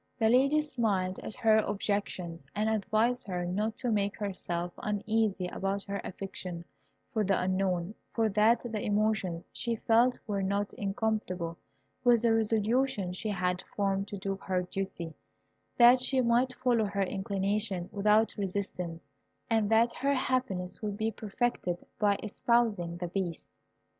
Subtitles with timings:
[0.17, 5.83] The Lady smiled at her objections, and advised her not to make herself uneasy about
[5.83, 6.65] her affection
[7.13, 11.55] for the Unknown, for that the emotions she felt were not incompatible
[12.03, 15.13] with the resolution she had formed to do her duty;
[15.77, 19.05] that she might follow her inclinations without resistance,
[19.51, 23.51] and that her happiness would be perfected by espousing the Beast.